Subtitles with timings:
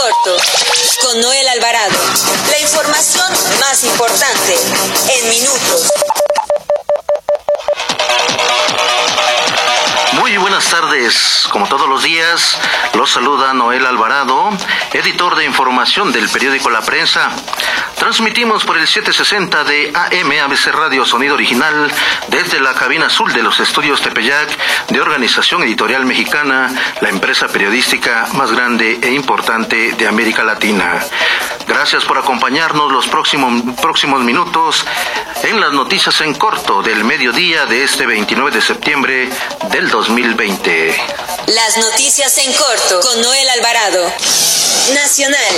[0.00, 0.36] corto
[1.02, 1.98] con Noel Alvarado.
[2.50, 4.56] La información más importante
[5.08, 6.09] en minutos.
[10.60, 11.48] Buenas tardes.
[11.50, 12.58] Como todos los días,
[12.94, 14.50] los saluda Noel Alvarado,
[14.92, 17.30] editor de información del periódico La Prensa.
[17.96, 21.90] Transmitimos por el 760 de AM ABC Radio Sonido Original
[22.28, 24.50] desde la cabina azul de los estudios Tepeyac
[24.88, 31.00] de Organización Editorial Mexicana, la empresa periodística más grande e importante de América Latina.
[31.70, 34.84] Gracias por acompañarnos los próximos, próximos minutos
[35.44, 39.30] en las noticias en corto del mediodía de este 29 de septiembre
[39.70, 40.96] del 2020.
[41.46, 44.12] Las noticias en corto con Noel Alvarado.
[44.88, 45.54] Nacional.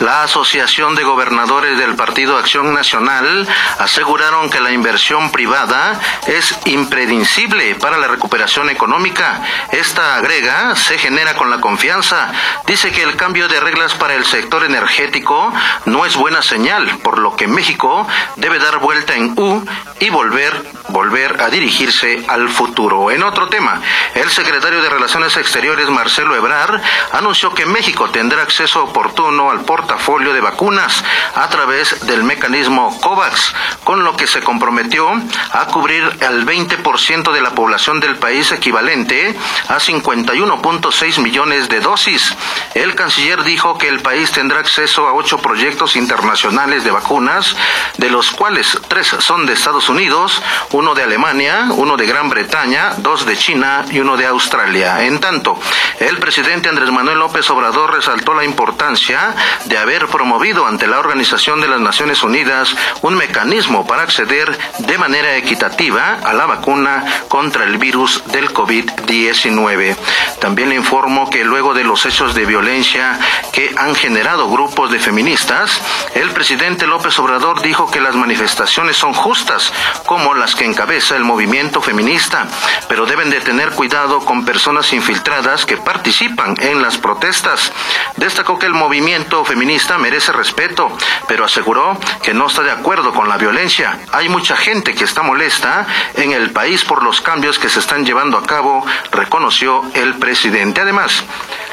[0.00, 3.46] La Asociación de Gobernadores del Partido Acción Nacional
[3.78, 9.42] aseguraron que la inversión privada es impredecible para la recuperación económica.
[9.70, 12.32] Esta agrega se genera con la confianza.
[12.66, 15.52] Dice que el cambio de reglas para el sector energético
[15.84, 19.64] no es buena señal, por lo que México debe dar vuelta en U
[20.00, 23.10] y volver volver a dirigirse al futuro.
[23.10, 23.80] En otro tema,
[24.14, 26.80] el secretario de Relaciones Exteriores Marcelo Ebrar
[27.12, 33.54] anunció que México tendrá acceso oportuno al portafolio de vacunas a través del mecanismo COVAX,
[33.84, 35.08] con lo que se comprometió
[35.52, 39.36] a cubrir al 20% de la población del país equivalente
[39.68, 42.34] a 51.6 millones de dosis.
[42.74, 47.56] El canciller dijo que el país tendrá acceso a ocho proyectos internacionales de vacunas,
[47.96, 50.42] de los cuales tres son de Estados Unidos,
[50.72, 55.04] uno de Alemania, uno de Gran Bretaña, dos de China y uno de Australia.
[55.04, 55.58] En tanto,
[56.00, 59.34] el presidente Andrés Manuel López Obrador resaltó la importancia
[59.64, 64.98] de haber promovido ante la Organización de las Naciones Unidas un mecanismo para acceder de
[64.98, 69.96] manera equitativa a la vacuna contra el virus del COVID-19.
[70.40, 73.18] También le informo que luego de los hechos de violencia
[73.52, 75.80] que han generado grupos de feministas,
[76.14, 79.72] el presidente López Obrador dijo que las manifestaciones son justas,
[80.06, 82.46] como las que encabeza el movimiento feminista,
[82.88, 87.72] pero deben de tener cuidado con personas infiltradas que participan en las protestas.
[88.18, 90.90] Destacó que el movimiento feminista merece respeto,
[91.28, 93.96] pero aseguró que no está de acuerdo con la violencia.
[94.10, 98.04] Hay mucha gente que está molesta en el país por los cambios que se están
[98.04, 100.80] llevando a cabo, reconoció el presidente.
[100.80, 101.22] Además,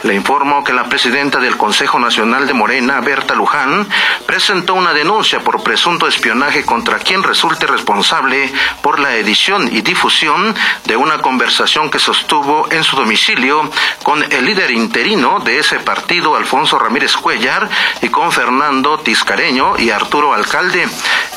[0.05, 3.88] le informo que la presidenta del Consejo Nacional de Morena, Berta Luján,
[4.27, 10.53] presentó una denuncia por presunto espionaje contra quien resulte responsable por la edición y difusión
[10.85, 13.67] de una conversación que sostuvo en su domicilio
[14.03, 17.67] con el líder interino de ese partido, Alfonso Ramírez Cuellar,
[18.03, 20.88] y con Fernando Tiscareño y Arturo Alcalde.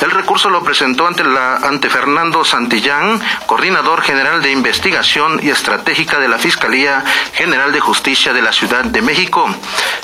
[0.01, 6.21] El recurso lo presentó ante, la, ante Fernando Santillán, coordinador general de investigación y estratégica
[6.21, 7.03] de la Fiscalía
[7.35, 9.49] General de Justicia de la Ciudad de México.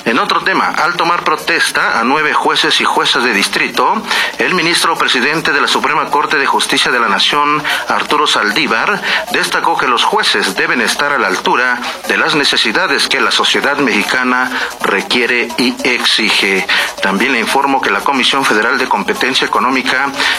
[0.05, 4.03] En otro tema, al tomar protesta a nueve jueces y juezas de distrito,
[4.39, 9.01] el ministro presidente de la Suprema Corte de Justicia de la Nación, Arturo Saldívar,
[9.31, 13.79] destacó que los jueces deben estar a la altura de las necesidades que la sociedad
[13.79, 14.51] mexicana
[14.83, 16.67] requiere y exige.
[17.01, 19.84] También le informo que la Comisión Federal de Competencia Económica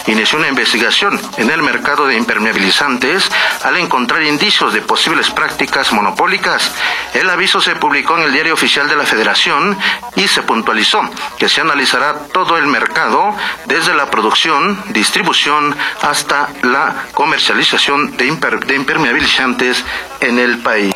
[0.08, 3.30] inició una investigación en el mercado de impermeabilizantes
[3.64, 6.72] al encontrar indicios de posibles prácticas monopólicas.
[7.14, 9.78] El aviso se publicó en el Diario Oficial de la Federación
[10.16, 11.02] y se puntualizó
[11.38, 13.36] que se analizará todo el mercado
[13.66, 19.84] desde la producción, distribución hasta la comercialización de, impermeabilizantes
[20.22, 20.94] en el país.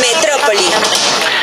[0.00, 1.41] Metrópoli.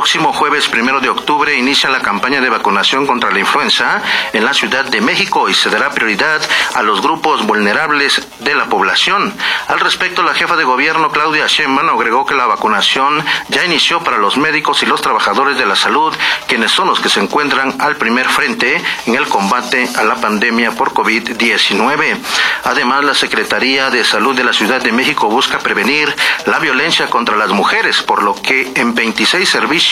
[0.00, 4.00] Próximo jueves primero de octubre inicia la campaña de vacunación contra la influenza
[4.32, 6.40] en la Ciudad de México y se dará prioridad
[6.74, 9.34] a los grupos vulnerables de la población.
[9.68, 14.16] Al respecto, la jefa de gobierno Claudia Sheinbaum agregó que la vacunación ya inició para
[14.16, 16.14] los médicos y los trabajadores de la salud,
[16.46, 20.70] quienes son los que se encuentran al primer frente en el combate a la pandemia
[20.70, 22.16] por COVID-19.
[22.64, 27.36] Además, la Secretaría de Salud de la Ciudad de México busca prevenir la violencia contra
[27.36, 29.89] las mujeres, por lo que en 26 servicios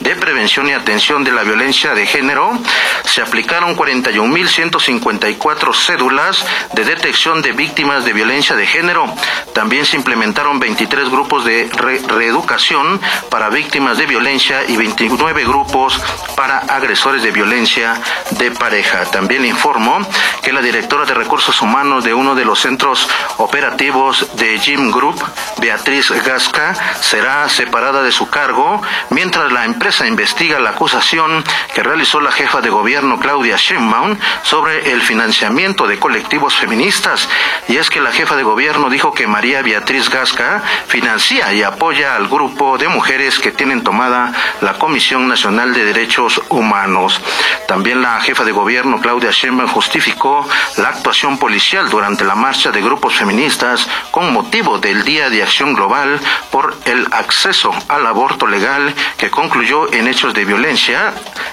[0.00, 2.58] de prevención y atención de la violencia de género,
[3.04, 6.42] se aplicaron 41.154 cédulas
[6.72, 9.04] de detección de víctimas de violencia de género.
[9.52, 11.68] También se implementaron 23 grupos de
[12.08, 12.98] reeducación
[13.28, 16.00] para víctimas de violencia y 29 grupos
[16.34, 19.04] para agresores de violencia de pareja.
[19.06, 19.98] También informó
[20.42, 25.22] que la directora de recursos humanos de uno de los centros operativos de Jim Group,
[25.60, 32.20] Beatriz Gasca, será separada de su cargo mientras la empresa investiga la acusación que realizó
[32.20, 37.28] la jefa de gobierno Claudia Sheinbaum sobre el financiamiento de colectivos feministas.
[37.68, 42.16] Y es que la jefa de gobierno dijo que María Beatriz Gasca financia y apoya
[42.16, 47.20] al grupo de mujeres que tienen tomada la Comisión Nacional de Derechos Humanos.
[47.68, 50.46] También la jefa de gobierno Claudia Sheinbaum justificó
[50.76, 55.74] la actuación policial durante la marcha de grupos feministas con motivo del Día de Acción
[55.74, 56.20] Global
[56.50, 61.12] por el acceso al aborto legal que concluyó en hechos de violencia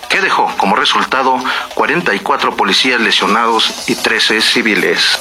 [0.09, 1.37] que dejó como resultado
[1.75, 5.19] 44 policías lesionados y 13 civiles.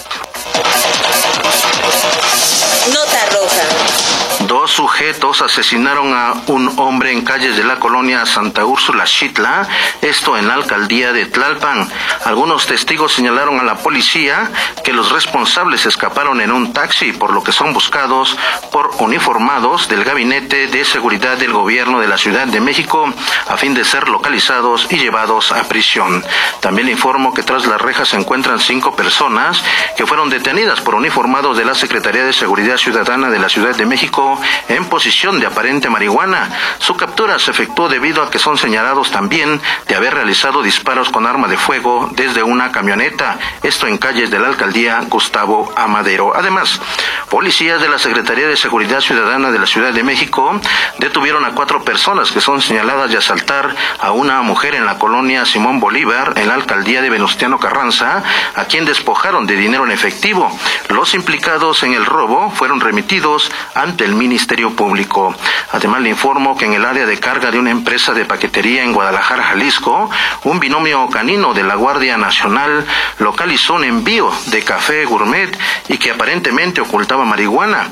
[4.71, 9.67] Sujetos asesinaron a un hombre en calles de la colonia Santa Úrsula Chitla,
[10.01, 11.89] esto en la alcaldía de Tlalpan.
[12.25, 14.49] Algunos testigos señalaron a la policía
[14.85, 18.39] que los responsables escaparon en un taxi, por lo que son buscados
[18.71, 23.13] por uniformados del Gabinete de Seguridad del Gobierno de la Ciudad de México
[23.49, 26.25] a fin de ser localizados y llevados a prisión.
[26.61, 29.63] También informo que tras las rejas se encuentran cinco personas
[29.97, 33.85] que fueron detenidas por uniformados de la Secretaría de Seguridad Ciudadana de la Ciudad de
[33.85, 36.51] México en posición de aparente marihuana.
[36.79, 41.27] Su captura se efectuó debido a que son señalados también de haber realizado disparos con
[41.27, 46.33] arma de fuego desde una camioneta, esto en calles de la alcaldía Gustavo Amadero.
[46.35, 46.81] Además,
[47.29, 50.61] policías de la Secretaría de Seguridad Ciudadana de la Ciudad de México
[50.99, 55.45] detuvieron a cuatro personas que son señaladas de asaltar a una mujer en la colonia
[55.45, 58.23] Simón Bolívar, en la alcaldía de Venustiano Carranza,
[58.55, 60.51] a quien despojaron de dinero en efectivo.
[60.89, 64.40] Los implicados en el robo fueron remitidos ante el Ministerio
[64.77, 65.35] Público.
[65.73, 68.93] Además, le informo que en el área de carga de una empresa de paquetería en
[68.93, 70.11] Guadalajara, Jalisco,
[70.45, 72.85] un binomio canino de la Guardia Nacional
[73.19, 75.57] localizó un envío de café gourmet
[75.89, 77.89] y que aparentemente ocultaba marihuana.